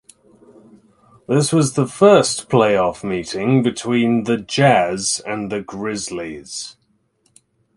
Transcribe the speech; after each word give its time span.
This 1.27 1.53
was 1.53 1.73
the 1.75 1.85
first 1.85 2.49
playoff 2.49 3.03
meeting 3.03 3.61
between 3.61 4.23
the 4.23 4.35
Jazz 4.37 5.21
and 5.27 5.51
the 5.51 5.61
Grizzlies. 5.61 6.75